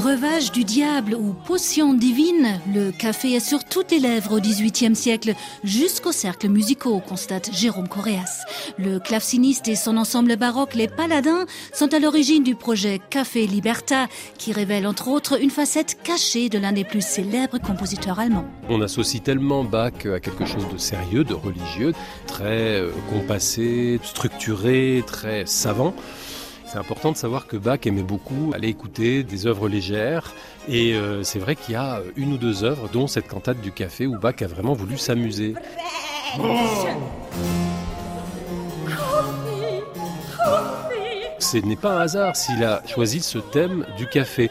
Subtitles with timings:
[0.00, 4.96] Breuvage du diable ou potion divine, le café est sur toutes les lèvres au XVIIIe
[4.96, 8.46] siècle, jusqu'aux cercles musicaux, constate Jérôme Coréas.
[8.78, 11.44] Le claveciniste et son ensemble baroque, les Paladins,
[11.74, 14.08] sont à l'origine du projet Café Liberta,
[14.38, 18.48] qui révèle entre autres une facette cachée de l'un des plus célèbres compositeurs allemands.
[18.70, 21.92] On associe tellement Bach à quelque chose de sérieux, de religieux,
[22.26, 25.94] très euh, compassé, structuré, très savant.
[26.70, 30.32] C'est important de savoir que Bach aimait beaucoup aller écouter des œuvres légères.
[30.68, 33.72] Et euh, c'est vrai qu'il y a une ou deux œuvres, dont cette cantate du
[33.72, 35.54] café, où Bach a vraiment voulu s'amuser.
[41.40, 44.48] Ce n'est pas un hasard s'il a choisi ce thème du café.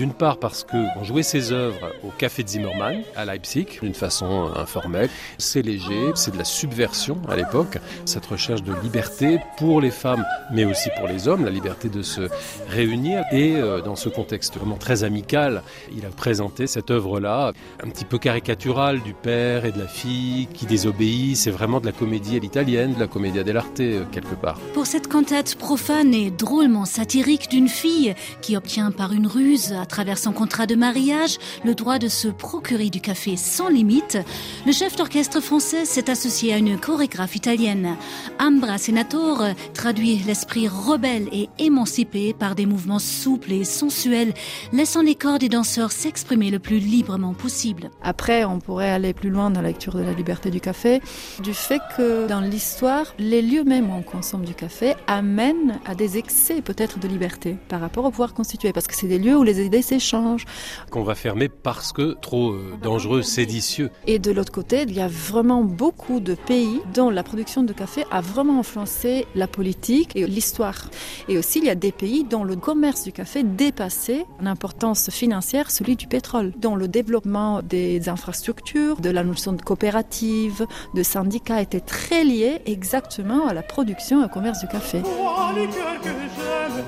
[0.00, 4.50] D'une part parce que on jouait ses œuvres au Café Zimmermann à Leipzig d'une façon
[4.56, 5.10] informelle.
[5.36, 7.76] C'est léger, c'est de la subversion à l'époque,
[8.06, 12.02] cette recherche de liberté pour les femmes mais aussi pour les hommes, la liberté de
[12.02, 12.22] se
[12.68, 13.24] réunir.
[13.32, 15.62] Et euh, dans ce contexte vraiment très amical,
[15.94, 20.48] il a présenté cette œuvre-là, un petit peu caricaturale du père et de la fille
[20.52, 21.36] qui désobéit.
[21.36, 24.58] C'est vraiment de la comédie à l'italienne, de la comédia dell'arte euh, quelque part.
[24.74, 30.18] Pour cette cantate profane et drôlement satirique d'une fille qui obtient par une ruse travers
[30.18, 34.18] son contrat de mariage le droit de se procurer du café sans limite,
[34.64, 37.96] le chef d'orchestre français s'est associé à une chorégraphe italienne.
[38.38, 44.32] Ambra Senator traduit l'esprit rebelle et émancipé par des mouvements souples et sensuels,
[44.72, 47.90] laissant les corps des danseurs s'exprimer le plus librement possible.
[48.02, 51.00] Après, on pourrait aller plus loin dans la lecture de la liberté du café,
[51.42, 55.94] du fait que dans l'histoire, les lieux même où on consomme du café amènent à
[55.94, 59.36] des excès peut-être de liberté par rapport au pouvoir constitué, parce que c'est des lieux
[59.36, 60.46] où les idées s'échangent.
[60.90, 63.90] Qu'on va fermer parce que trop euh, dangereux, séditieux.
[64.08, 67.72] Et de l'autre côté, il y a vraiment beaucoup de pays dont la production de
[67.72, 70.90] café a vraiment influencé la politique et l'histoire.
[71.28, 75.10] Et aussi, il y a des pays dont le commerce du café dépassait en importance
[75.10, 81.02] financière celui du pétrole, dont le développement des infrastructures, de la notion de coopérative, de
[81.04, 85.00] syndicats était très lié exactement à la production et au commerce du café.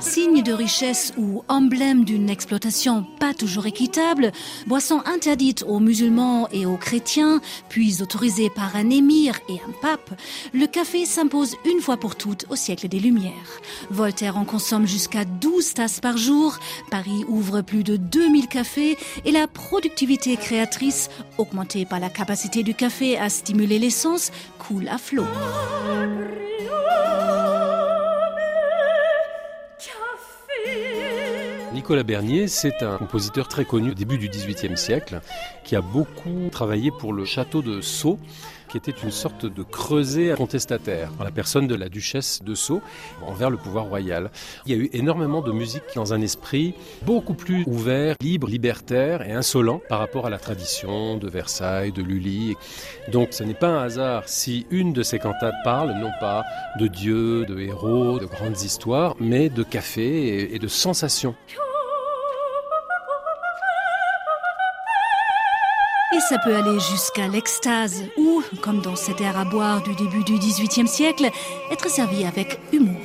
[0.00, 4.32] Signe de richesse ou emblème d'une exploitation pas toujours équitable,
[4.66, 10.18] boisson interdite aux musulmans et aux chrétiens, puis autorisée par un émir et un pape,
[10.52, 13.60] le café s'impose une fois pour toutes au siècle des Lumières.
[13.90, 16.58] Voltaire en consomme jusqu'à 12 tasses par jour,
[16.90, 22.74] Paris ouvre plus de 2000 cafés et la productivité créatrice, augmentée par la capacité du
[22.74, 25.24] café à stimuler l'essence, coule à flot.
[31.88, 35.22] Nicolas Bernier, c'est un compositeur très connu au début du XVIIIe siècle,
[35.64, 38.18] qui a beaucoup travaillé pour le château de Sceaux,
[38.68, 42.82] qui était une sorte de creuset contestataire, dans la personne de la duchesse de Sceaux,
[43.26, 44.30] envers le pouvoir royal.
[44.66, 46.74] Il y a eu énormément de musique dans un esprit
[47.06, 52.02] beaucoup plus ouvert, libre, libertaire et insolent par rapport à la tradition de Versailles, de
[52.02, 52.54] Lully.
[53.10, 56.44] Donc ce n'est pas un hasard si une de ces cantates parle non pas
[56.78, 61.34] de dieux, de héros, de grandes histoires, mais de café et de sensations.
[66.28, 70.34] Ça peut aller jusqu'à l'extase ou, comme dans cet air à boire du début du
[70.34, 71.30] XVIIIe siècle,
[71.70, 73.00] être servi avec humour.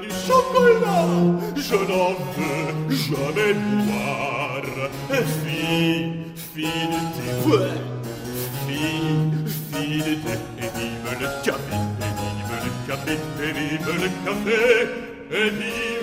[0.00, 1.08] du chocolat,
[1.56, 3.52] je n'en veux jamais
[3.84, 4.62] boire.
[5.44, 6.12] Fille,
[6.54, 7.28] fille de thé,
[8.66, 9.30] fille,
[9.70, 14.60] fille de thé, et vive le café, et vive le café, et vive le café,
[15.32, 16.01] et vive